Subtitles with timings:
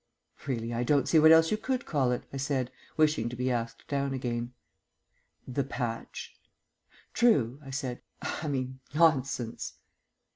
[0.47, 3.51] "Really, I don't see what else you could call it," I said, wishing to be
[3.51, 4.51] asked down again.
[5.47, 6.35] "The patch."
[7.13, 8.01] "True," I said.
[8.19, 9.73] "I mean, Nonsense."